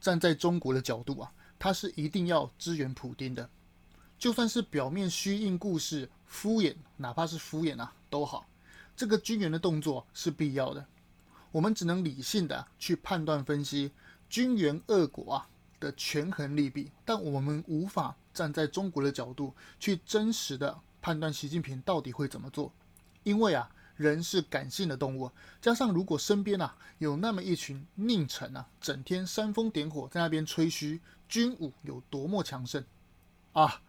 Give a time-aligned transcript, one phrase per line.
[0.00, 3.48] 站在中国的角度啊，他是一定要支援普丁的，
[4.18, 8.46] 就算是表面虚应故事、敷衍，哪怕是敷衍啊都好，
[8.96, 10.86] 这个军援的动作是必要的。
[11.52, 13.90] 我们只能理性的去判断分析
[14.28, 22.72] 军援俄国啊的权衡利弊，但我们无法站在中国的角度去真实的判断习近平到底会怎么做，
[23.22, 23.70] 因为啊。
[24.00, 25.30] 人是感性的动物，
[25.60, 32.82] 加上如果身边啊有那么一群佞臣啊，整天煽风点火在那边吹嘘军武有多么强盛
[33.52, 33.82] 啊，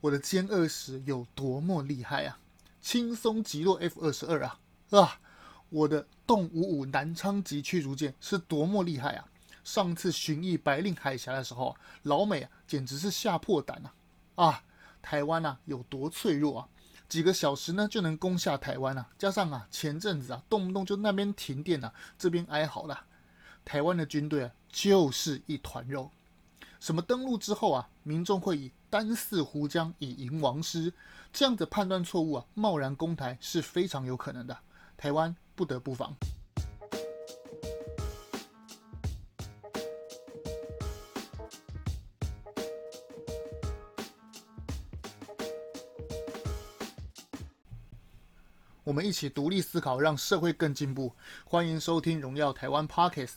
[0.00, 2.38] 我的歼二十有多么厉害啊，
[2.80, 4.60] 轻松击落 F 二十二啊
[4.90, 5.20] 啊，
[5.68, 9.26] 我的动五五南昌级驱逐舰是多么厉害啊！
[9.64, 11.74] 上次巡弋白令海峡的时候，
[12.04, 13.94] 老美啊简直是吓破胆啊
[14.36, 14.64] 啊，
[15.02, 16.68] 台湾啊有多脆弱啊！
[17.08, 19.08] 几个小时呢就能攻下台湾啊！
[19.16, 23.04] 加上啊前阵子啊动不动就那边停电啊，这边哀嚎了，
[23.64, 26.10] 台湾的军队啊就是一团肉。
[26.80, 30.92] 什么登陆之后啊，民众会以单四湖江以迎王师，
[31.32, 34.56] 这样子判断错误啊，贸然攻台是非常有可能的。
[34.96, 36.14] 台湾不得不防。
[48.86, 51.12] 我们一起独立思考，让社会更进步。
[51.44, 53.32] 欢迎收听《荣耀台湾》Podcast。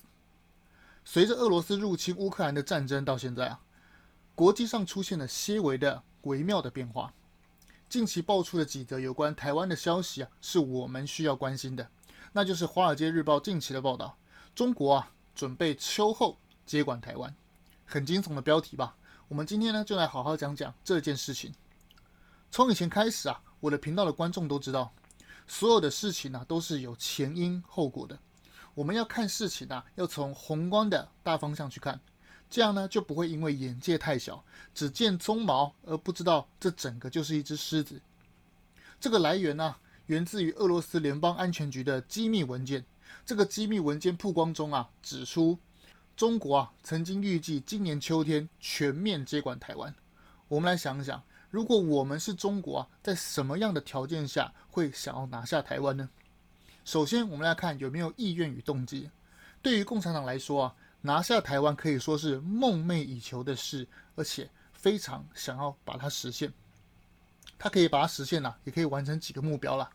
[1.03, 3.59] 随着俄罗斯入侵乌克兰的战争到现在啊，
[4.35, 7.11] 国际上出现了些微的微妙的变化。
[7.89, 11.89] 近期爆出的几则有关台湾的消息啊，是我们需要关心的。
[12.31, 14.15] 那就是《华尔街日报》近期的报道：
[14.53, 17.35] 中国啊，准备秋后接管台湾。
[17.87, 18.95] 很惊悚的标题吧？
[19.27, 21.51] 我们今天呢，就来好好讲讲这件事情。
[22.51, 24.93] 从以前开始啊，我的频道的观众都知道。
[25.49, 28.17] 所有的事情呢、都是有前因后果的。
[28.75, 31.99] 我们要看事情啊，要从宏观的大方向去看，
[32.51, 37.99] 这样呢，就不会因为眼界太小，只见鬃毛而不知道这整个就是一只狮子。
[39.01, 42.85] 这个来源呢、源自于俄罗斯联邦安全局的机密文件。
[43.25, 45.57] 这个机密文件曝光中啊，指出
[46.15, 49.93] 中国啊曾经预计今年秋天全面接管台湾。
[50.47, 51.23] 我们来想想。
[51.51, 56.07] 如果我们是中国啊，在什么样的条件下会想要拿下台湾呢？
[56.85, 59.09] 首先，我们来看有没有意愿与动机。
[59.61, 66.53] 对于共产党来说啊，拿下台湾可以说是梦寐以求的事，而且非常想要把它实现。
[67.57, 69.89] 他可以把它实现了，也可以完成几个目标了。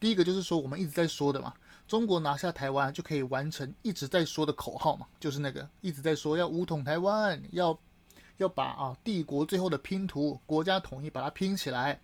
[0.00, 1.52] 第一个就是说，我们一直在说的嘛，
[1.86, 7.78] 中国拿下台湾就可以完成一直在说的口号嘛，就是那个一直在说要武统台湾，要。
[8.42, 11.98] 要把啊帝国最后的拼图国家统一把它拼起来，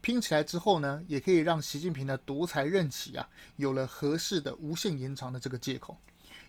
[0.00, 5.96] 拼起来之后呢，也可以让习近平的独裁任期啊有了合适的无限延长的这个借口，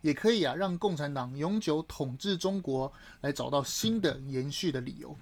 [0.02, 5.16] 也可以啊让共产党永久统治中国来找到新的延续的理由。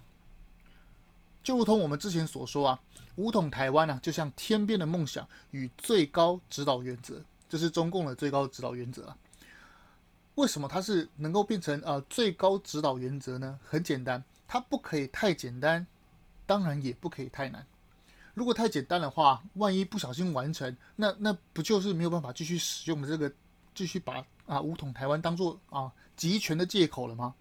[1.44, 2.80] 就如同我们之前所说啊，
[3.16, 9.18] 武统台湾啊，就像天边的梦想与最高指导原则，这是中共的最高指导原则啊。
[10.36, 13.58] 为什么它是能够变成呃最高指导原则呢？
[13.64, 15.88] 很简单，它不可以太简单，
[16.46, 17.66] 当然也不可以太难。
[18.34, 23.32] 如果太简单的话，万一不小心完成，那那不就是没有办法继续使用这个
[23.74, 27.34] 继续把啊武统台湾当做啊集权的借口了吗？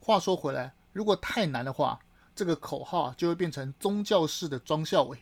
[0.00, 2.00] 话说回来，如果太难的话，
[2.34, 5.16] 这个口号啊就会变成宗教式的庄孝伟。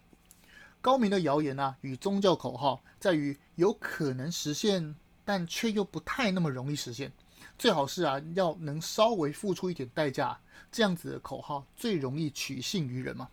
[0.81, 4.94] 高明的谣言啊与宗教口号在于有可能实现。
[5.28, 7.12] 但却又不太那么容易实现，
[7.59, 10.34] 最好是啊，要能稍微付出一点代价，
[10.72, 13.28] 这样子的口号最容易取信于人嘛。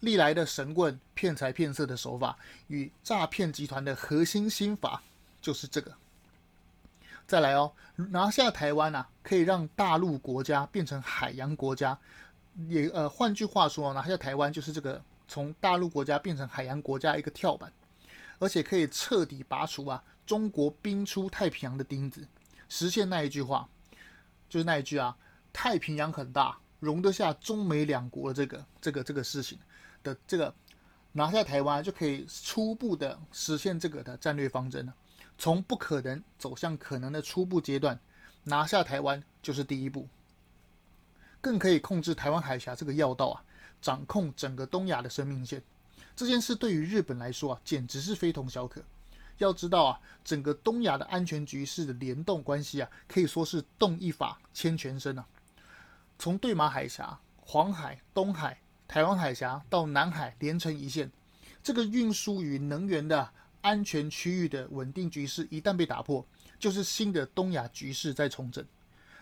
[0.00, 5.02] 历来的神棍骗财骗色的手法与诈骗集团的核心心法
[5.40, 5.90] 就是这个。
[7.26, 11.98] 再来哦，拿下台湾啊，可以让大陆国家变成海洋国家，
[12.68, 17.72] 也呃，换句话说，拿下台湾就是这个从大陆国家变成海洋国家一个跳板，
[18.38, 20.04] 而且可以彻底拔除啊。
[20.32, 22.26] 中国兵出太平洋的钉子，
[22.66, 23.68] 实现那一句话，
[24.48, 25.14] 就是那一句啊，
[25.52, 29.58] 太平洋很大，容得下中美两国的这个这个这个事情
[30.02, 30.54] 的这个
[31.12, 34.94] 拿下台湾，就可以初步的实现这个的战略方针了。
[35.36, 38.00] 从不可能走向可能的初步阶段，
[38.44, 40.08] 拿下台湾就是第一步，
[41.42, 43.44] 更可以控制台湾海峡这个要道啊，
[43.82, 45.62] 掌控整个东亚的生命线。
[46.16, 48.82] 这件事对于日本来说啊，简直是非同小可。
[49.38, 55.26] 要知道啊，整个东亚的安全局势的联动关系啊，可以说是动一法牵全身啊。
[56.18, 61.10] 从对马海峡、黄海、东海、台湾海峡到南海连成一线，
[61.62, 63.28] 这个运输与能源的
[63.60, 66.24] 安全区域的稳定局势一旦被打破，
[66.58, 68.64] 就是新的东亚局势在重整。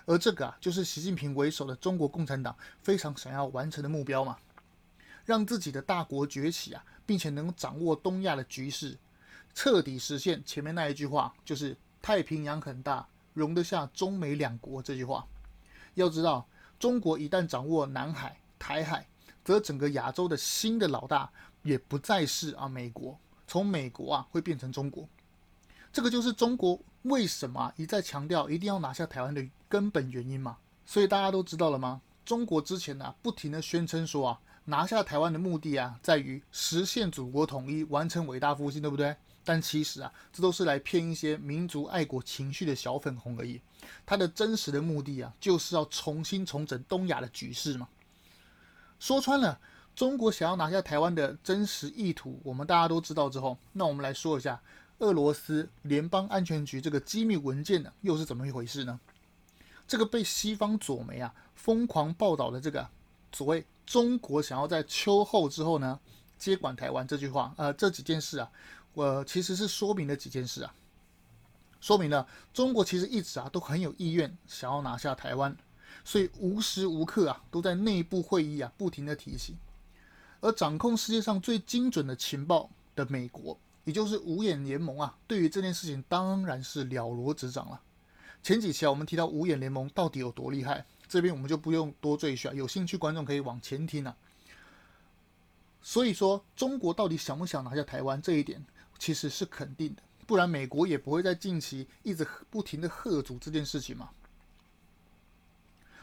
[0.07, 4.37] 而这个啊，就是习近平为首的中国共产党非常想要完成的目标嘛，
[5.25, 8.99] 让自己的大国崛起啊，并且能掌握东亚的局势，
[9.55, 15.27] 彻底实现前面那一句话，就是太平洋很大，容得下中美两国这句话。
[15.95, 16.47] 要知道，
[16.79, 19.07] 中国一旦掌握南海、台海，
[19.45, 21.31] 则整个亚洲的新的老大
[21.63, 25.09] 也不再是啊美国，从美国啊会变成中国。
[25.93, 30.57] 这个就是中国为什么一再强调一定要拿下台湾的根本原因嘛。
[30.87, 32.01] 所以大家都知道了吗？
[32.25, 39.17] 中国之前呢、啊、不停地宣称说啊，拿下台湾的目的啊在于实现祖国统一，完成伟大复兴，对不对？
[39.45, 43.61] 但其实啊，这都是来骗一些民族爱国情绪的小粉红而已。
[44.05, 47.89] 它的真实的目的啊，就是要重新重整东亚的局势嘛。
[48.99, 49.59] 说穿了，
[49.95, 54.61] 中国想要拿下台湾的真实意图，我们大家都知道之后，那我们来说一下。
[54.99, 59.01] 俄罗斯联邦安全局这个机密文件呢，又是怎么一回事呢？
[59.89, 62.87] 这个被西方左媒啊疯狂报道的这个
[63.33, 65.99] 所谓中国想要在秋后之后呢
[66.37, 68.51] 接管台湾这句话，呃，这几件事啊，
[68.95, 70.75] 我、其实是说明了几件事啊，
[71.81, 75.57] 说明了中国其实一直啊都很有意愿想要拿下台湾，
[76.05, 79.57] 所以无时无刻啊都在内部会议啊不停的提醒，
[80.41, 83.59] 而掌控世界上最精准的情报的美国。
[83.85, 87.81] 也就是五眼联盟啊，对于这件事情当然是了如指掌了。
[88.43, 94.15] 前几期啊，我们提到五眼联盟到底有多厉害，这边我们就不用多赘述啊，有兴趣观众可以往前听啊。
[95.83, 98.63] 所以说，中国到底想不想拿下台湾这一点，
[99.01, 104.11] 其实是肯定的，不然美国也不会在近期一直不停的喝阻这件事情嘛。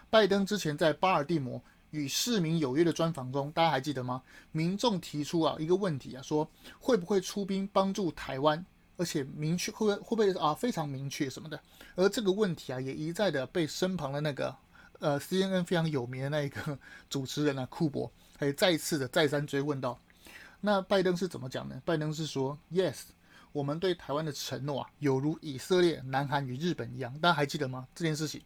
[0.10, 1.64] 拜登之前在巴尔的摩。
[1.92, 4.22] 与市民有约的专访中，大家还记得吗？
[4.52, 6.48] 民众提出啊一个问题啊，说
[6.80, 8.64] 会不会出兵帮助台湾，
[8.98, 11.58] 而且明确会不会会不会啊非常明确什么的。
[11.96, 14.54] 而这个问题啊，也一再的被身旁的那个
[15.00, 16.78] 呃 CNN 非常有名的那一个
[17.10, 19.98] 主持人啊库珀，还再一次的再三追问到。
[20.60, 21.82] 那拜登是怎么讲呢？
[21.86, 22.98] 拜登是说：“Yes，
[23.52, 27.88] 我们对台湾的承诺啊，有如以色列、南韩与日本一样。”大家还记得吗？
[27.96, 28.42] 这件事情。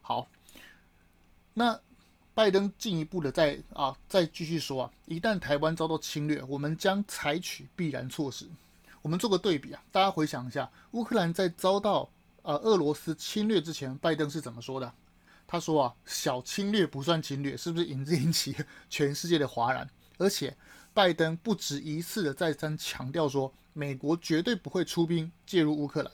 [0.00, 0.28] 好，
[1.54, 1.80] 那。
[2.34, 8.46] 拜登进一步的再啊再继续说啊，一旦台湾遭到侵略，我们将采取必然措施。
[9.02, 12.08] 我们做个对比啊，大家回想一下，乌克兰在遭到
[12.42, 14.94] 呃俄罗斯侵略之前，拜登是怎么说的？
[15.48, 18.54] 他说啊，小侵略不算侵略，是不是引 引起
[18.88, 19.90] 全世界的哗然？
[20.18, 20.56] 而且
[20.98, 26.10] 拜登不止一次的再三强调说，美国绝对不会出兵介入乌克兰。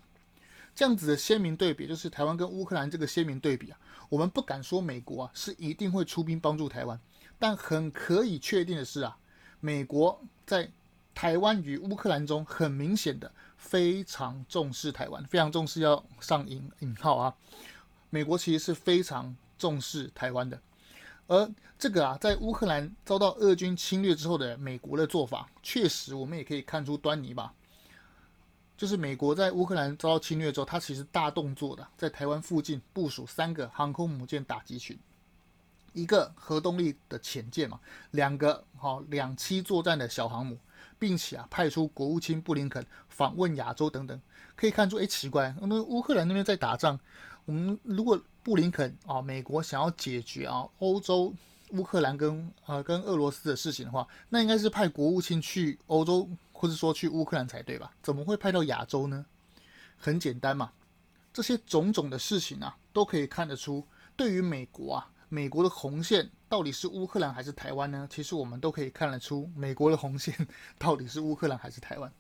[0.75, 3.79] 这样子的鲜明对比，就是台湾跟乌克兰这个鲜明对比啊。
[4.11, 7.01] 我们不敢说美国啊是一定会出兵帮助台湾，
[7.39, 9.17] 但很可以确定的是啊，
[9.59, 10.71] 美国在
[11.15, 17.35] 台湾与乌克兰中很明显的非常重视台湾，非常重视要上引引号啊。
[18.11, 20.61] 美国其实是非常重视台湾的，
[21.27, 27.53] 而这个啊，在乌克兰遭到俄军侵略之后的美国的做法，确实我们也可以看出端倪吧。
[28.77, 34.99] 就是美国在乌克兰遭到侵略之后，它其实大动作的，在台湾附近部署三个航空母舰打击群，
[35.93, 37.79] 一个核动力的潜舰嘛，
[38.11, 40.59] 两个好两栖作战的小航母，
[40.99, 44.21] 并且啊派出国务卿布林肯访问亚洲等等，
[44.57, 46.99] 可以看出，哎，奇怪，那乌克兰那边在打仗，
[47.45, 51.33] 我们如果布林肯啊，美国想要解决啊欧洲
[51.71, 56.29] 乌克兰跟啊跟俄罗斯的事情的话，那应该是派国务卿去欧洲。
[56.57, 57.93] 或者说去乌克兰才对吧？
[58.01, 59.27] 怎么会派到亚洲呢？
[59.99, 60.73] 很简单嘛，
[61.31, 63.87] 这些种种的事情啊，都可以看得出，
[64.17, 68.09] 对于美国啊，美国的红线到底是乌克兰还是台湾呢？
[68.11, 70.35] 其实我们都可以看得出，美国的红线
[70.79, 72.11] 到底是乌克兰还是台湾。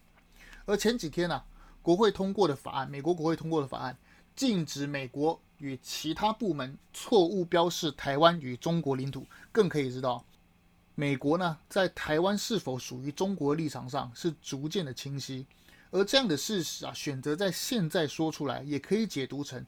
[0.66, 1.44] 而前几天呢、啊，
[1.80, 3.96] 国会通过的法案，美国国会通过的法案，
[4.36, 10.24] 禁止美国与其他部门错误标示台湾与中国领土，更可以知道。
[10.96, 15.46] 美国呢，在台湾是否属于中国立场上是逐渐的清晰，
[15.90, 19.64] 而这样的事实啊，选择在现在说出来，也可以解读成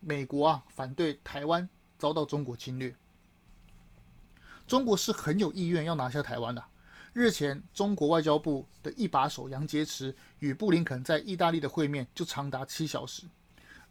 [0.00, 1.68] 美国啊反对台湾
[1.98, 2.94] 遭到中国侵略。
[4.66, 6.62] 中国是很有意愿要拿下台湾的。
[7.12, 13.22] 日前，中国外交部的一把手杨洁篪与布林肯在意大利的会面就长达七小时，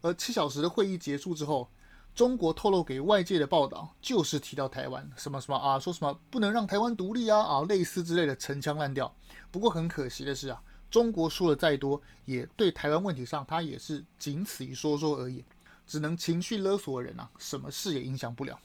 [0.05, 1.67] 而七小时的会议结束之后。
[2.13, 9.13] 中国透露给外界的报道就是提到台湾什么什么啊，说什么不能让台湾独立啊啊，类似之类的陈腔滥调。
[9.51, 15.43] 不过很可惜的是啊，中国说的再多，也对台湾问题上，他也是仅此于说说而已，
[15.85, 18.57] 只能情绪勒索人啊，什么事也影响不了。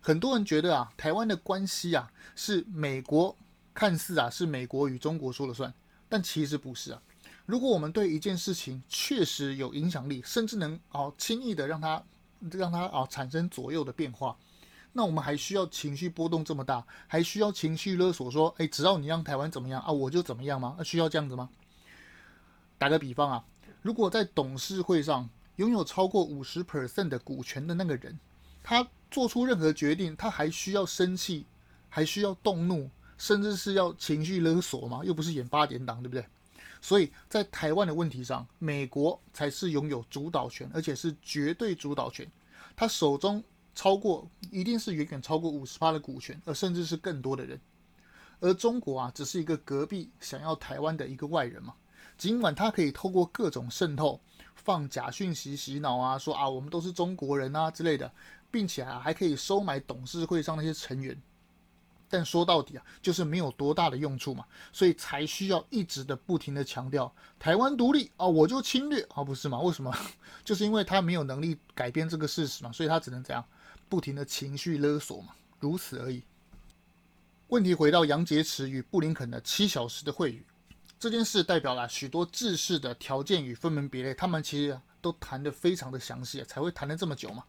[0.00, 3.36] 很多人觉得啊，台湾的关系啊是美国
[3.74, 5.70] 看似啊是美国与中国说了算，
[6.08, 7.02] 但其实不是啊。
[7.46, 12.02] 如果我们对一件事情确实有影响力，甚至能哦轻易的让它。
[12.52, 14.36] 让它啊产生左右的变化。
[14.92, 20.74] 那我们还需要情绪波动这么大，还需要情绪勒索说，哎，只要你让台湾怎么样啊，我就怎么样吗？
[20.76, 21.48] 那需要这样子吗？
[22.76, 23.44] 打个比方啊，
[23.80, 28.18] 如果在董事会上拥有超过五十 percent 的股权的那个人，
[28.62, 31.46] 他做出任何决定，他还需要生气，
[31.88, 35.00] 还需要动怒，甚至是要情绪勒索吗？
[35.02, 36.26] 又不是演八点档，对不对？
[36.84, 42.30] 所以在台湾的问题上，美国才是拥有主导权，而且是绝对主导权，
[42.76, 43.42] 他手中。
[43.76, 47.60] 超过一定是远远超过五十趴的股权，而甚至是更多的人。
[48.38, 51.74] 而中国啊，只是一个隔壁想要台湾的一个外人嘛。
[52.16, 54.20] 尽管他可以透过各种渗透，
[54.54, 58.08] 放假讯息洗脑啊，说啊我们都是中国人啊之类的，
[58.48, 61.20] 并且啊还可以收买董事会上那些成员。
[62.08, 69.60] 但说到底啊，就是没有多大的用处嘛，所以才需要一直的不停的强调台湾独立啊，我就侵略啊，不是吗？
[69.60, 69.92] 为什么？
[70.44, 73.44] 就是因为他没有能力改变这个事实嘛，所以他只能怎样？
[73.88, 76.22] 不停的情绪勒索嘛，如此而已。
[77.48, 80.42] 问题回到杨洁篪与布林肯的七小时的会，
[80.98, 87.44] 这件事代表了许多制式的条件与分门别类，他们其实都谈得非常的详细，才会谈了这么久嘛。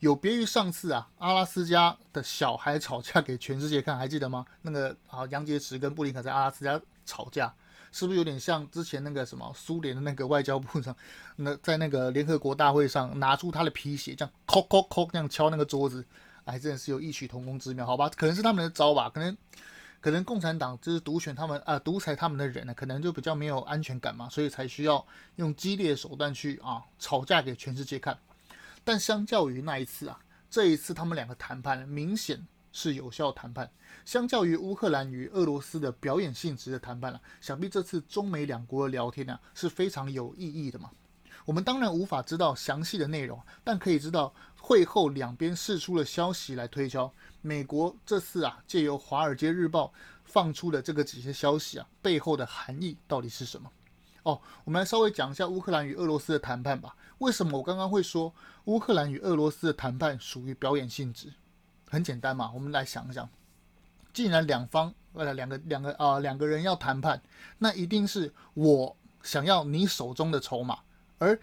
[0.00, 4.44] 有别于上次啊，阿拉斯加的小孩吵架给全世界看，还记得吗？
[4.62, 7.54] 那个啊，杨洁篪跟布林肯在阿拉斯加吵架。
[7.92, 10.94] 是不是有点像之前那个什么苏联的那个外交部长，
[11.34, 16.06] 那在那个联合国大会上拿出他的皮鞋，这样敲敲敲，这样敲那个桌子，
[16.44, 18.08] 哎，真的是有异曲同工之妙，好吧？
[18.16, 19.36] 可能是他们的招吧，可能
[20.00, 25.04] 可能共产党就是独选他们啊，独裁他们的人呢，可能就比较没有安全感嘛，所以才需要
[25.34, 28.16] 用激烈手段去啊吵架给全世界看。
[28.84, 30.18] 但相较于那一次啊，
[30.50, 33.70] 这一次他们两个谈判明显是有效谈判。
[34.04, 40.90] 相较于乌克兰与俄罗斯的表演性质的谈判了，想必这次中美两国的聊天呢是非常有意义的嘛。
[41.44, 49.86] 我们当然无法知道详细的内容，但可以知道会后两边释出了消息来推敲，美国这次啊借由《华尔街日报》
[50.24, 53.70] 放出的这个几些消息啊背后的含义到底是什么？
[54.22, 56.94] 哦，我们来稍微讲一下乌克兰与俄罗斯的谈判吧。
[57.18, 58.32] 为什么我刚刚会说
[58.64, 61.32] 乌克兰与俄罗斯的谈判属于表演性质？
[61.88, 63.28] 很简单嘛，我们来想一想。
[64.12, 67.20] 既然两方呃两个两个啊、两个人要谈判，
[67.58, 70.78] 那一定是我想要你手中的筹码，
[71.18, 71.38] 而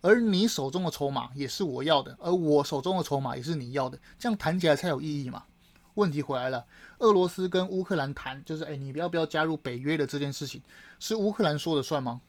[0.00, 5.44] 而你手中的筹码也是我要的，而我手中的筹码也是你要的，这样谈起来才有意义嘛。
[6.00, 6.64] 问题回来了，
[6.98, 10.62] 俄罗斯跟乌克兰谈，就是哎，你要不要加入北约的这件事情，
[10.98, 12.20] 是乌克兰说的算吗？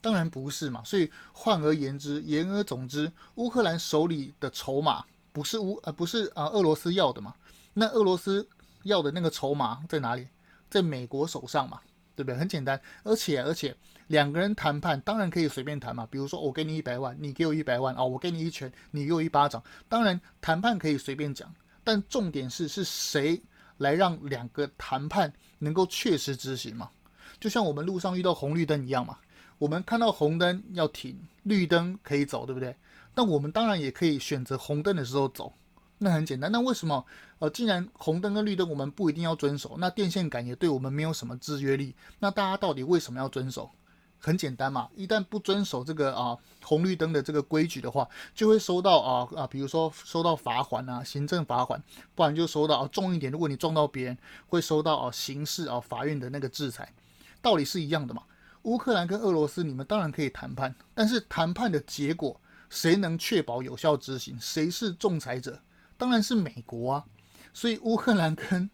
[0.00, 0.82] 当然不是嘛。
[0.84, 7.34] 所以换而言之，言而总之，乌克兰手里的筹码不是乌呃不是啊、俄罗斯要的嘛？
[7.74, 8.46] 那俄罗斯。
[8.84, 10.26] 要的那个筹码在哪里？
[10.68, 11.78] 在美国手上嘛，
[12.16, 12.36] 对不对？
[12.36, 13.72] 很简单，而且而且
[14.08, 16.04] 两个人谈判当然可以随便谈嘛。
[16.10, 19.62] 比如说我给你一百万，你给我一百万哦，我给你一拳，你给我一巴掌。
[19.88, 21.48] 当然谈判可以随便讲，
[21.84, 23.40] 但重点是是谁
[23.78, 26.90] 来让两个谈判能够确实执行嘛？
[27.40, 29.18] 就像我们路上遇到红绿灯一样嘛，
[29.58, 32.74] 我们看到红灯要停，绿灯可以走，对不对？
[33.14, 35.52] 那我们当然也可以选择红灯的时候走。
[35.98, 37.04] 那很简单，那为什么？
[37.38, 43.70] 呃，既然红灯跟绿灯我们不一定要遵守，那电线杆也对我们没有什么制约力，那大家到底为什么要遵守？
[44.22, 51.82] 很简单嘛，一旦不遵守这个啊红绿灯的这个规矩的话，就会收到啊啊，比如说收到罚款啊，行政罚款，
[52.14, 56.94] 不然就收到啊重一点，如果你撞到别人，会收到啊刑事啊法院的那个制裁，
[57.40, 58.22] 道理是一样的嘛。
[58.62, 64.38] 乌克兰跟俄罗斯，你们当然可以谈判，但是谈判的结果，谁能确保有效执行？
[64.40, 65.60] 谁是仲裁者？
[65.98, 67.04] 当然是美国啊，
[67.52, 68.70] 所以乌克兰跟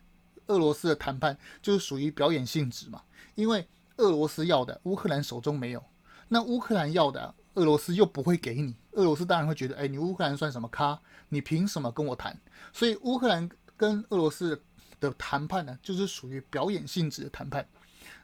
[0.48, 3.00] 俄罗斯的谈判就是属于表演性质嘛，
[3.34, 3.66] 因为
[3.98, 5.84] 俄罗斯要的乌克兰手中没有，
[6.28, 10.98] 那乌克兰要的俄罗斯又不会给你，俄罗斯当然会觉得，哎，你乌克兰算什么咖？
[11.28, 12.36] 你凭什么跟我谈？
[12.72, 14.60] 所以乌克兰跟俄罗斯
[14.98, 17.66] 的谈判呢，就是属于表演性质的谈判。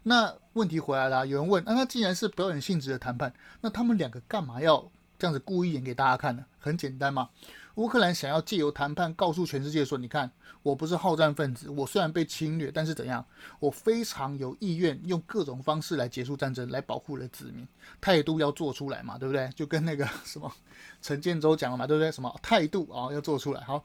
[0.02, 6.44] 那问题回来了，有人问，那他既然是表演性质的谈判，那他们两个干嘛要这样子故意演给大家看呢？
[6.58, 7.28] 很简单嘛。
[7.76, 10.30] 乌克兰想要借由谈判告诉全世界说：“你看，
[10.62, 13.24] 我不是好战分子，我虽然被侵略，但是怎样？
[13.58, 17.66] 我非常有意愿用各种方式来结束战争，来保护我的子民。
[18.00, 19.50] 态度要做出来嘛，对不对？
[19.56, 20.50] 就跟那个什么
[21.02, 22.12] 陈建州讲了嘛，对不对？
[22.12, 23.60] 什么态度啊，要做出来。
[23.62, 23.84] 好，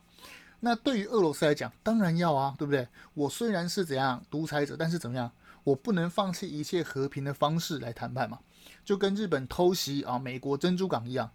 [0.60, 2.88] 那对于俄罗斯来讲，当然要啊，对不对？
[3.16, 5.32] 我虽然是怎样独裁者，但是怎么样？
[5.64, 8.38] 我不能放弃一切和平的方式来谈判嘛，
[8.86, 11.32] 就跟日本偷袭啊美国珍珠港一样。”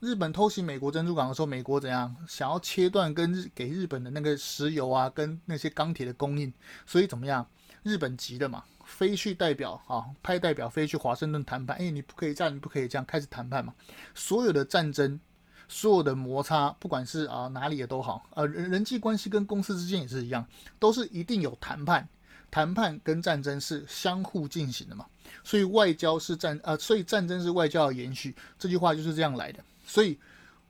[0.00, 6.52] 日本偷袭美国珍珠港的时候，美国怎样想要切断跟日给日本的那个石油啊，跟那些钢铁的供应，
[6.84, 7.46] 所以怎么样？
[7.82, 11.76] 日本急的嘛，飞去代表啊，派代表飞去华盛顿谈判。
[11.78, 13.72] 哎，你不可以这样，你不可以这样，开始谈判嘛。
[14.14, 15.18] 所有的战争，
[15.66, 20.46] 所有的摩擦，不管是啊哪里也都好，呃人人际关系跟公司之间也是一样，
[20.78, 22.06] 都是一定有谈判，
[22.50, 25.06] 谈判跟战争是相互进行的嘛。
[25.42, 29.64] 所以外交是战啊，所以战争是外交的延续，这句话就是这样来的。
[29.86, 30.18] 所以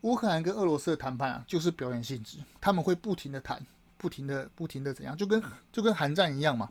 [0.02, 3.60] 乌克兰跟俄罗斯的谈判啊，就是表演性质，他们会不停的谈，
[3.96, 5.42] 不停的不停的怎样，就跟
[5.72, 6.70] 就跟韩战一样嘛。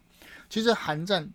[0.50, 1.30] 其实韩战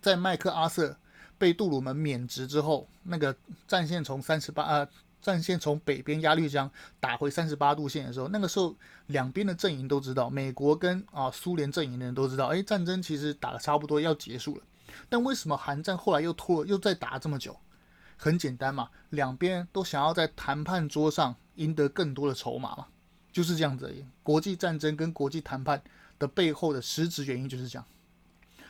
[0.00, 0.96] 在麦克阿瑟
[1.38, 3.34] 被杜鲁门免职之后，那个
[3.66, 4.88] 战线从三十八啊。
[5.22, 6.68] 战线从北边鸭绿江
[6.98, 8.74] 打回三十八度线的时候，那个时候
[9.06, 14.62] 两边的阵营都知道，美国跟啊苏联阵营的人都知道，哎，战争其实打的差不多要结束了。
[15.08, 17.56] 但为什么韩战后来又拖，又再打这么久？
[18.22, 22.86] 很简单嘛，两边都想要在谈判桌上赢得更多的筹码嘛，
[23.32, 24.04] 就是这样子而已。
[24.22, 25.82] 国际战争跟国际谈判
[26.20, 27.84] 的背后的实质原因就是这样。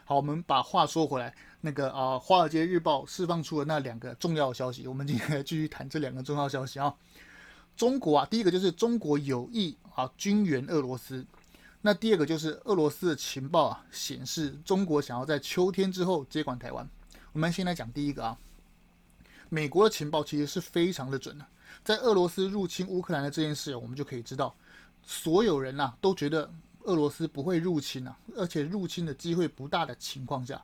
[0.06, 6.94] 好，我们把话说回来，那个啊，《华尔街日报》释放出了那两个重要消息，我们今天继续谈这两个重要消息啊。
[7.76, 11.26] 中国啊，第一个就是中国有意啊军援俄罗斯，
[11.82, 16.88] 那第二个就是俄罗斯的情报啊显示，中国想要在秋天之后接管台湾。
[17.32, 18.38] 我们先来讲第一个啊，
[19.52, 21.44] 美国的情报其实是非常的准的，
[21.85, 24.54] 在俄罗斯入侵乌克兰的这件事，我们就可以知道，
[25.02, 26.50] 所有人呐、都觉得。
[26.85, 30.61] 俄罗斯不会入侵啊，而且入侵的机会不大的情况下，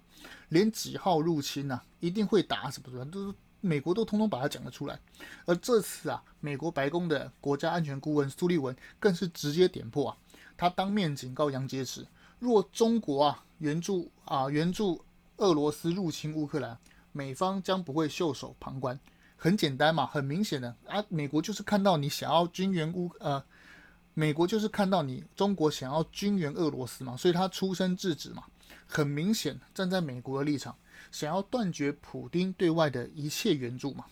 [0.49, 4.99] 连几号入侵啊，一定会打什么什么，都是美国都通通把它讲了出来。
[5.47, 10.17] 而这次啊，美国白宫的国家安全顾问苏利文更是直接点破啊，
[10.57, 12.05] 他当面警告杨洁篪，
[12.41, 15.01] 若中国啊援助啊援助
[15.37, 16.77] 俄罗斯入侵乌克兰，
[17.19, 18.97] 美方将不会袖手旁观。
[19.37, 23.43] 很简单嘛，很明显的啊，美国就是看到你想要军援乌呃。
[24.15, 28.45] 美国就是看到你中国想要军援俄罗斯嘛，所以他出声制止嘛。
[28.87, 30.77] 很明显，站在美国的立场，
[31.13, 34.05] 想要断绝普丁对外的一切援助嘛。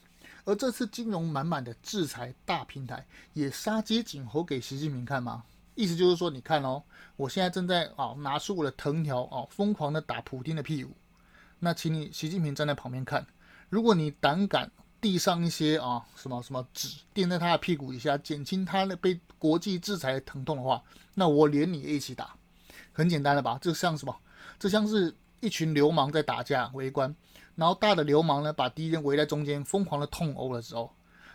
[0.44, 5.42] 而这次金融满满的制裁大平台，也杀鸡儆猴给习近平看嘛。
[5.74, 6.82] 意思就是说，你看哦，
[7.16, 10.92] 我现在正在啊拿出我的藤条啊，疯狂的打普丁的屁股。
[11.58, 13.26] 那请你习近平站在旁边看，
[13.68, 14.70] 如果你胆敢。
[14.98, 20.82] 递上一些啊什么什么纸垫在他的屁股底下，减轻他那被国际制裁疼痛的话，
[21.14, 22.34] 那我连你一起打，
[22.92, 23.56] 很简单了吧？
[23.60, 24.16] 这像什么？
[24.58, 27.14] 这像是一群流氓在打架围观，
[27.54, 30.90] 然后大的流氓呢把敌人围在中间，疯狂的痛殴的时候，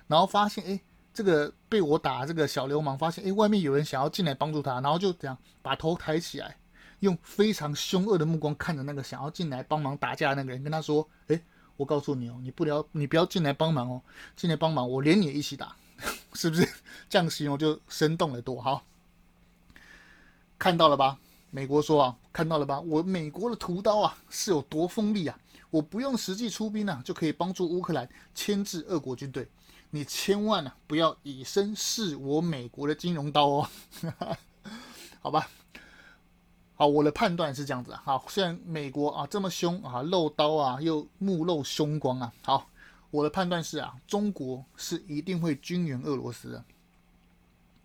[0.07, 0.81] 然后发现哎，
[1.13, 6.57] 这个被我打这个小流氓发现哎，外面有人想要进来帮助他，然后就这样把头抬起来，
[7.01, 11.39] 用非常凶恶的目光看着那个想要进来帮忙打架的那个人，跟他说哎。
[11.77, 13.99] 我告诉你哦，你不聊你不要进来帮忙哦，
[14.35, 15.75] 进来帮忙我连你也一起打，
[16.33, 16.67] 是不是
[17.09, 18.83] 这样形容就生动了多好？
[20.59, 21.17] 看到了吧？
[21.49, 22.79] 美国说啊，看到了吧？
[22.81, 25.35] 我美国的屠刀啊是有多锋利啊！
[25.71, 29.47] 我不用实际出兵啊，就可以帮助乌克兰牵制俄国军队。
[29.89, 33.69] 你千万啊不要以身试我美国的金融刀哦，
[35.19, 35.49] 好吧？
[36.82, 38.02] 好，我的判断是这样子啊。
[38.04, 42.34] 好，虽然美国啊这么凶啊，露刀啊，又目露凶光啊。
[42.41, 42.67] 好，
[43.12, 46.65] 我的判断是啊，中国是一定会军援俄罗斯的。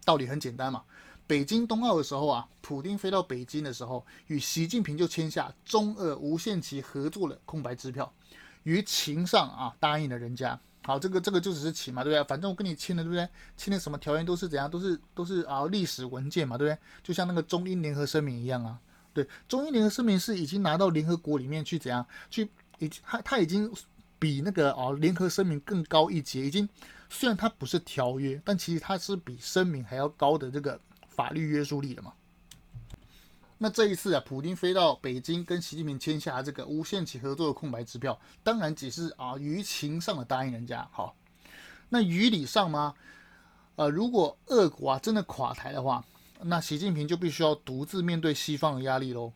[0.06, 0.82] 道理很简单嘛。
[1.26, 8.10] 北京冬奥的时候啊，普丁飞到北京的时候，与习近平就签下中俄无限期合作的空白支票，
[8.62, 10.58] 于情上啊答应了人家。
[10.84, 12.24] 好，这个这个就只是情嘛，对不对？
[12.26, 13.28] 反正我跟你签了，对不对？
[13.58, 16.78] 签的什么条约都是怎样，都是都是啊历史文件嘛，对不对？
[17.02, 18.80] 就像那个中英联合声明一样啊。
[19.16, 22.46] 对，中英联合声明是已经拿到联合国里面去怎样去？
[22.78, 23.72] 已他他已经
[24.18, 26.68] 比那个哦联合声明更高一阶，已经
[27.08, 32.12] 虽然它不是条约，但其实它是比声明还要高的这个法律约束力的嘛。
[33.56, 40.86] 那这一次啊，普丁飞到北京跟习近平签下这个无限期合作的空白支票，当然只是啊于情上的答应人家。
[40.92, 41.16] 好，
[41.88, 42.94] 那于理上吗？
[43.76, 46.04] 呃，如果俄国啊真的垮台的话。
[46.42, 49.32] 那习近平就必须要独自面对西方的压力喽。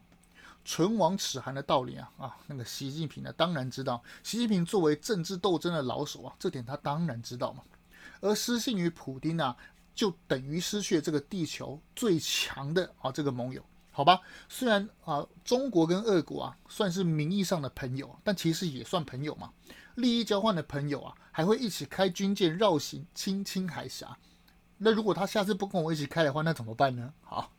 [0.63, 4.03] 唇亡齿寒的道理啊啊，那个习近平呢，当然知道。
[4.23, 7.63] 习近平作为政治斗争的老手啊，这点他当然知道嘛。
[8.21, 9.57] 而失信于普丁啊，
[9.95, 14.21] 就等于失去了这个地球最强的啊这个盟友，好吧？
[14.51, 19.51] 虽然啊，中国跟俄国啊算是名义上的朋友，但其实也算朋友嘛。
[19.95, 24.17] 利益交换的朋友啊，还会一起开军舰绕行青青海峡。
[24.83, 27.13] 那如果他下次不跟我一起开的话，那怎么办呢？
[27.23, 27.53] 好，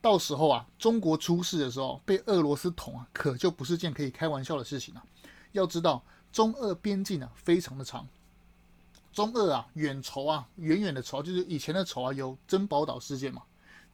[0.00, 5.02] 到时候啊，中国出事的时候被俄罗斯捅啊，可就不是件可以开玩笑的事情了。
[5.52, 8.04] 要知道，中俄边境啊非常的长，
[9.12, 13.42] 中俄啊远仇啊远远的仇，就是以前的仇啊有珍宝岛事件嘛，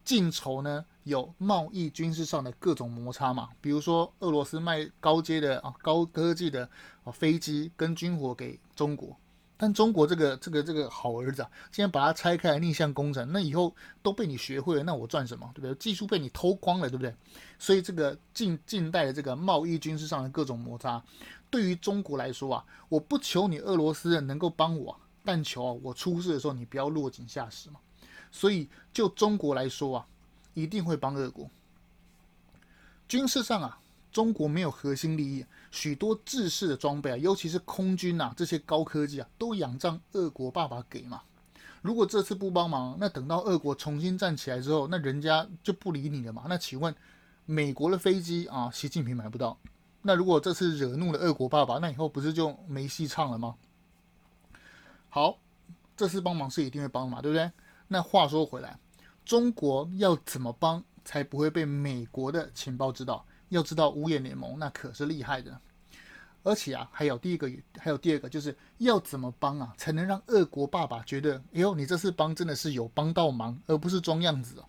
[0.03, 6.67] 近仇呢有贸易军事上的各种摩擦嘛，比如说俄罗斯卖高阶的啊高科技的
[7.03, 9.15] 啊飞机跟军火给中国。
[9.59, 15.49] 但中国这个这个这个好儿子啊，竟然把它拆开来逆向工程，那以后都被你学会了，那我赚什么？
[15.53, 15.73] 对不对？
[15.75, 17.13] 技术被你偷光了，对不对？
[17.57, 21.03] 所以这个近近代的这个贸易军事上的各种摩擦，
[21.49, 27.79] 对于中国来说啊，我不求你俄罗斯人能够帮我，但求啊，我出事的时候你不要落井下石嘛。
[28.31, 30.07] 所以就中国来说啊，
[30.53, 31.49] 一定会帮俄国。
[33.07, 33.79] 军事上啊。
[34.09, 41.21] 中国没有核心利益，许多制式的装备啊，尤其是空军啊，这些高科技啊，都仰仗俄国爸爸给嘛。
[41.81, 46.45] 如果这次不帮忙，那等到俄国重新站起来之后，那人家就不理你了嘛。
[46.49, 46.93] 那请问，
[47.45, 49.57] 美国的飞机啊，习近平买不到，
[50.01, 53.55] 那如果这次惹怒了俄国爸爸，那以后不是就没戏唱了吗？
[55.09, 55.37] 好，
[55.95, 57.49] 这次帮忙是一定会帮嘛，对不对？
[57.87, 58.77] 那话说回来，
[59.23, 63.25] 中国要怎么帮才不会被美国的情报知道？
[63.49, 65.59] 要知道五眼联盟那可是厉害的，
[66.43, 74.65] 而且啊，还有第一个，还有第二个，就是要怎么帮啊，才能让俄国爸爸觉得，哎呦，你这次帮真的是有帮到忙，而不是装样子哦。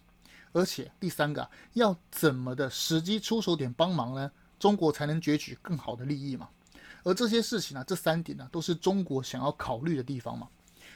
[0.52, 4.30] 而且第三个，要怎么的时机出手点帮忙呢？
[4.58, 6.48] 中国才能攫取更好的利益嘛。
[7.04, 10.48] 而这些事情呢，这三点呢，都是中国想要考虑的地方嘛。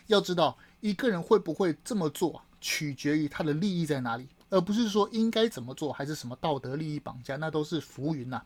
[0.07, 4.27] 要知道一个人会不会这么做，取决于他的利益在哪里。
[4.53, 8.43] 而不是说应该怎么做，还是什么道德利益绑架，那都是浮云呐、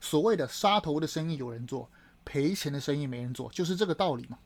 [0.00, 1.88] 所谓的杀头的生意有人做，
[2.24, 4.36] 赔钱的生意没人做，就是这个道理嘛。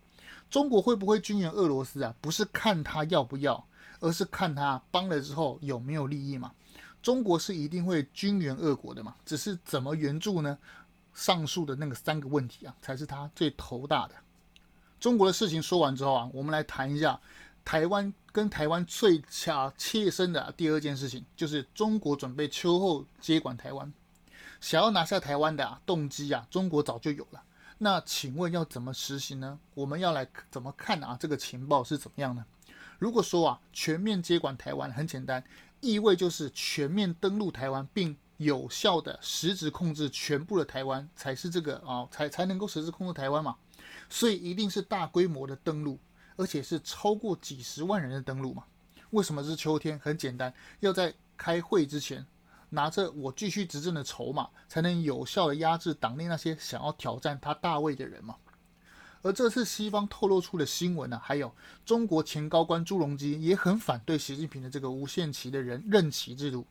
[0.51, 2.15] 中国会不会军援俄罗斯啊？
[2.21, 3.67] 不是看他要不要，
[4.01, 6.53] 而是看他帮了之后有没有利益嘛。
[7.01, 10.59] 中国是一定会军援俄国的嘛，只是怎么援助呢？
[11.15, 14.15] 上述的那个三个问题啊，才是他最头大的。
[15.01, 17.19] 中国的事情说完之后啊，我们来谈一下。
[17.69, 23.93] 台湾跟台湾最恰切身的第二件事情，就是中国准备秋后接管台湾，
[24.59, 27.43] 想要拿下台湾的啊动机啊，中国早就有了。
[27.77, 29.59] 那请问要怎么实行呢？
[29.75, 31.15] 我们要来怎么看啊？
[31.21, 32.43] 这个情报是怎么样呢？
[32.99, 35.45] 如果说啊，全面接管台湾很简单，
[35.83, 43.55] 意味就是全面登陆台湾，并有效的实质控制全部的台湾，才是这个啊，才才能够实质控制台湾嘛。
[44.09, 45.99] 所以一定是大规模的登陆。
[46.39, 48.63] 而且是超过几十万人的登陆嘛？
[49.11, 49.99] 为什么是秋天？
[49.99, 52.25] 很简单，要在开会之前
[52.71, 58.37] 拿着我继续执政的筹码，才能有效的压制党内那些想要挑战他大位的人嘛。
[59.23, 61.53] 而这次西方透露出的新闻呢、还有
[61.85, 66.65] 中国前高官朱镕基也很反对习近平的这个无限期的人任期制度，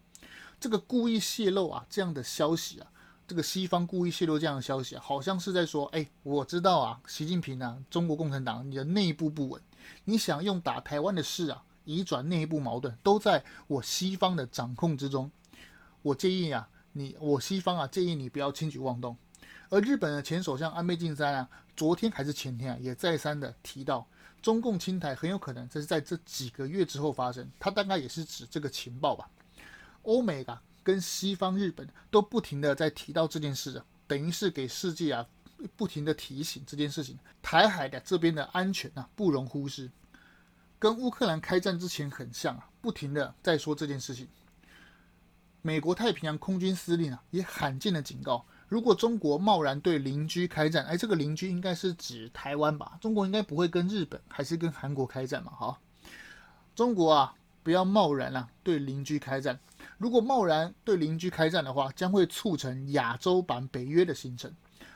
[0.61, 2.87] 这个故意泄露啊这样的消息啊。
[3.27, 9.61] 这个西方故意泄露这样的消息啊，好像是在说：哎，我知道啊，习近平啊，中国共产党，你的内部不稳，
[10.05, 15.29] 你想用打台湾的事啊，移转内部矛盾，都在我西方的掌控之中。
[16.01, 19.17] 我建议啊，你我西方啊，建议你不要轻举妄动。
[19.67, 24.07] 而日本的前首相安倍晋三啊，昨天还是前天啊，也再三的提到，
[24.41, 27.51] 中共侵台很有可能这是在这几个月之后发生。
[27.59, 29.29] 他大概也是指这个情报吧。
[30.03, 30.61] 欧美啊。
[30.87, 35.27] 跟西方、日本都不停的在提到这件事啊，等于是给世界啊
[35.75, 37.19] 不停的提醒这件事情。
[37.41, 39.91] 台海的这边的安全啊不容忽视，
[40.79, 44.29] 跟乌克兰开战之前很像啊，不停的在说这件事情。
[45.61, 52.97] 美国太平洋空军司令啊也罕见的警告，如果中国贸然对邻居开战，哎，这个邻居应该是指台湾吧？
[53.01, 55.51] 中国应该不会跟日本还是跟韩国开战嘛？
[55.51, 55.77] 哈，
[56.73, 59.59] 中国啊不要贸然啊对邻居开战。
[59.97, 64.53] 如果贸然对邻居开战的话，将会促成亚洲版北约的形成。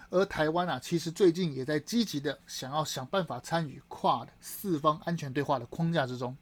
[0.09, 6.35] 而台湾啊，其实最近也在积极的想要想办法参与跨的四方安全对话的框架之中。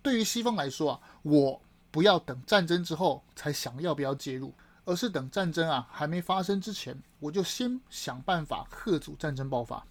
[0.00, 1.60] 对于西方来说啊，我
[1.90, 9.84] 不要等战争之后才想要不要介入，而是等战争啊还没发生之前，我就先想办法吓阻战争爆发。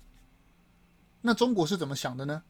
[1.22, 2.42] 那中国是怎么想的呢？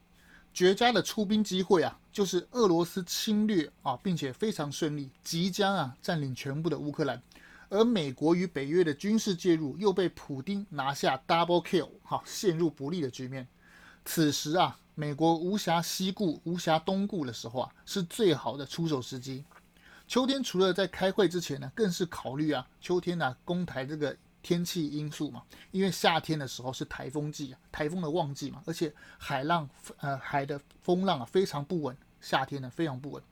[0.52, 7.22] 绝佳的出兵机会啊，就是俄罗斯侵略啊，并且非常顺利，即将啊占领全部的乌克兰，
[7.68, 13.46] 而美国与北约的军事介入又被普丁拿下 double kill，哈、陷入不利的局面。
[14.04, 19.44] 此时啊，美国无暇西顾、无暇东顾的时候啊，是最好的出手时机。
[20.08, 24.16] 秋天除了在开会之前呢，更是考虑啊，秋天呢攻台这个。
[24.42, 33.22] 天气因素嘛，因为夏天的时候是台风季啊，台风的旺季嘛，而且海浪呃海的风浪啊非常不稳，夏天呢非常不稳。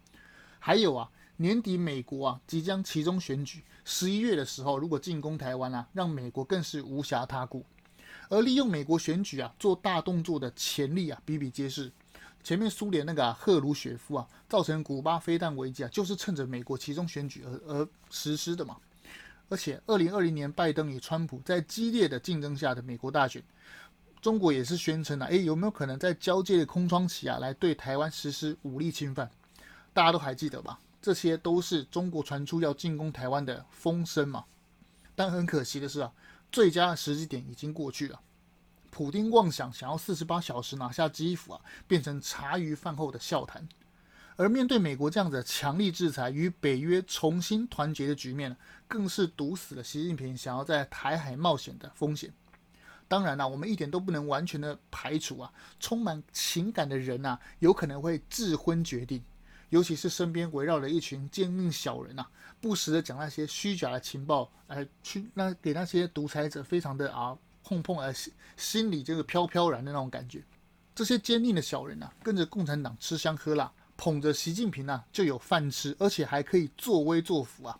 [0.58, 7.64] 还有啊，年底美国啊即将其中选举，十一月的时候如果进攻台湾啊，让美国更是无暇他顾。
[8.28, 11.90] 而利用美国选举啊做大动作的潜力啊比比皆是。
[12.44, 18.76] 前面苏联那个、赫鲁雪夫啊造成古巴飞弹危机啊，就是趁着美国其中选举而而实施的嘛。
[19.50, 23.42] 而且，二零二零年拜登与川普在激烈的竞争下的美国大选，
[24.20, 29.30] 中国也是宣称啊，诶，有没有可能在交界的空窗期啊，来对台湾实施武力侵犯？
[29.94, 30.78] 大家都还记得吧？
[31.00, 34.44] 这些都是中国传出要进攻台湾的风声嘛。
[35.14, 36.12] 但很可惜的是啊，
[36.52, 38.20] 最佳的时机点已经过去了。
[38.90, 43.66] 普丁妄想想要四十八小时拿下基辅啊，变成茶余饭后的笑谈。
[44.38, 52.32] 而面对美国这样子强力制裁与北约重新团结的局面，更是堵死了习近平想要在台海冒险的风险。
[53.08, 59.20] 当然啦、我们一点都不能完全的排除啊，充满情感的人呐、有可能会智昏决定，
[59.70, 62.24] 尤其是身边围绕着一群奸佞小人呐、
[62.60, 70.44] 不时的讲那些虚假的情报，来去那给那些独裁者非常的啊碰碰啊心心里这个飘飘然的那种感觉。
[70.94, 77.78] 这些奸佞的小人呐、跟着共产党吃香喝辣，捧着习近平呐、啊、就有饭吃，而且还可以作威作福啊。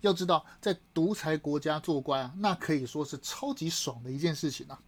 [0.00, 4.80] 要知道，在独裁国家做官啊，那可以说是超级爽的一件事情啊。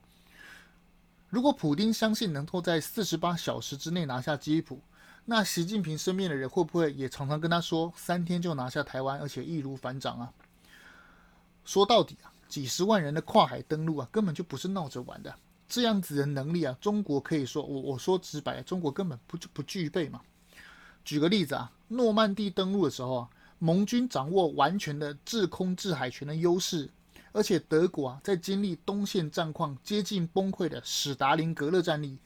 [1.29, 4.81] 如果普丁相信能够在四十八小时之内拿下基辅，
[5.27, 10.33] 那习近平身边的人会不会也常常跟他说三天就拿下台湾，而且易如反掌啊？
[11.65, 15.33] 说到底啊，几十万人的跨海登陆啊，根本就不是闹着玩的。
[15.69, 20.21] 这样子的能力啊，中国可以说我我说直白，中国根本不就不具备嘛。
[21.05, 23.29] 举个例子啊，诺曼底登陆的时候啊。
[23.63, 26.89] 盟军掌握完全的制空制海权的优势，
[27.31, 32.17] 而且德国啊，在经历东线战况接近崩溃的史达林格勒战役，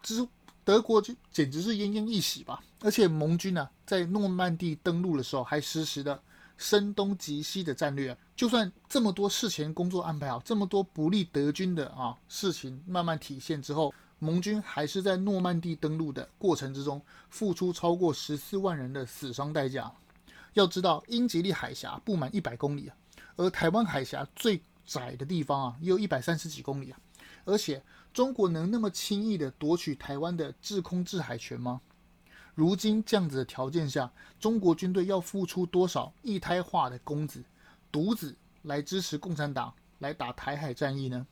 [0.00, 0.24] 之
[0.62, 2.62] 德国就简直是奄奄一息吧。
[2.82, 6.22] 而且盟军呢、在诺曼底登陆的时候，还实施了
[6.56, 8.16] 声东击西的战略。
[8.36, 17.00] 就算这么多事前工作安排好，这么多不利德军的啊事情慢慢体现之后，盟军还是在诺曼底登陆的过程之中，
[17.30, 19.92] 付出超过十四万人的死伤代价。
[20.54, 22.96] 要知道，英吉利海峡不满一百公里啊，
[23.36, 26.98] 而台湾海峡最窄的地方啊，也有一百三十几公里啊。
[27.44, 31.80] 而且，中国能那么轻易的夺取台湾的制空制海权吗？
[32.54, 37.44] 如今这样子的条件下，中国军队要付出多少一胎化的公子、
[37.92, 41.24] 独子来支持共产党来打台海战役呢？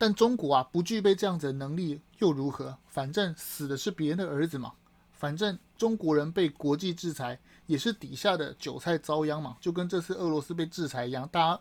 [0.00, 2.74] 但中国啊，不具备这样子的能力又如何？
[2.86, 4.72] 反正死的是别人的儿子嘛。
[5.12, 11.60] 反正中国人被国际制裁，也是底下的韭菜遭殃嘛，就跟这次俄罗斯被制裁一样，大家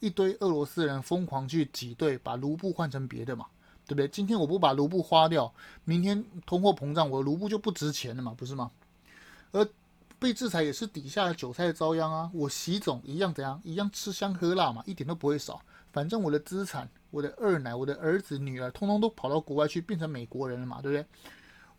[0.00, 3.44] 一堆俄罗斯人疯狂去挤兑，把卢布换成别的嘛，
[3.86, 4.08] 对不对？
[4.08, 5.52] 今天我不把卢布花掉，
[5.84, 8.70] 明天通货膨胀，我卢布就不值钱了嘛，不是吗？
[9.52, 9.68] 而
[10.18, 15.60] 被制裁也是底下的韭菜遭殃啊，我习总一样怎样，一样吃香喝辣嘛，一点都不会少。
[15.98, 21.04] 反正我的资产，我的二奶，我的儿子女儿，通通都跑到国外去，变成美国人了嘛，对不对？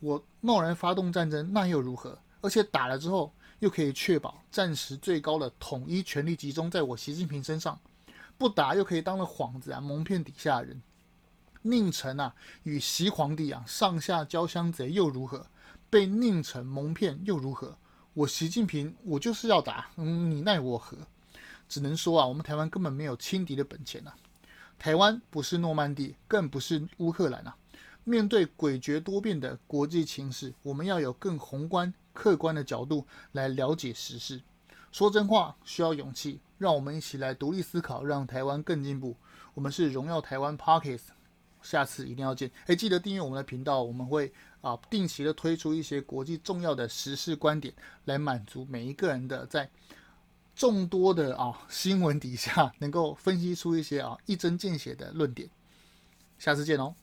[0.02, 2.20] 我贸然发动战争，那又如何？
[2.42, 7.74] 而且打了之后，又可以确保暂时最高的统一权力集中在我习近平身上；
[8.38, 10.82] 不打又可以当了幌子啊，蒙骗底下人。
[11.62, 15.48] 宁臣啊，与习皇帝啊上下交相贼又如何？
[15.90, 17.78] 被宁臣蒙骗又如何？
[18.14, 20.98] 我习近平，我就是要打，嗯，你奈我何？
[21.70, 24.14] 只能说啊，我们台湾根本没有轻敌的本钱啊。
[24.78, 27.56] 台湾不是诺曼底，更不是乌克兰啊。
[28.04, 34.42] 面对诡谲多变的国际情势，我们要有更宏观、客观的角度来了解时事。
[34.92, 39.16] 说真话需要勇气，让我们一起来独立思考，让台湾更进步。
[39.54, 41.10] 我们是荣耀台湾 Podcast，
[41.62, 42.50] 下次一定要见。
[42.66, 47.72] 哎，记得订阅我们的频道，我们会啊定期的推出一些国际重要的时事观点，
[48.06, 49.70] 来满足每一个人的在
[50.60, 55.50] 众多的啊新闻底下能够分析出一些啊一针见血的论点。
[56.38, 56.94] 下次见哦。